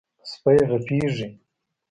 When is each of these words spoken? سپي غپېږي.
سپي 0.31 0.55
غپېږي. 0.69 1.27